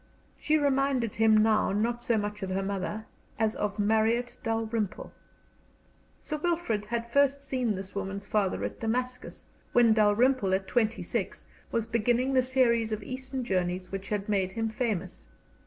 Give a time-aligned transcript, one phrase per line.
[0.35, 3.05] She reminded him now not so much of her mother
[3.37, 5.13] as of Marriott Dalrymple.
[6.19, 11.45] Sir Wilfrid had first seen this woman's father at Damascus, when Dalrymple, at twenty six,
[11.71, 15.27] was beginning the series of Eastern journeys which had made him famous.